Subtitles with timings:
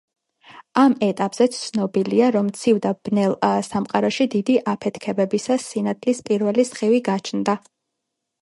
[0.83, 3.35] ამ ეტაპზე ცნობილია, რომ ცივ და ბნელ
[3.69, 7.57] სამყაროში დიდი აფეთქებისას, სინათლის პირველი სხივი გაჩნდა.